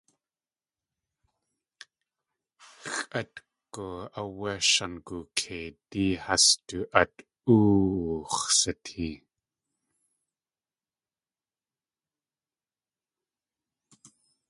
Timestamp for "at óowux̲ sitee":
7.01-9.17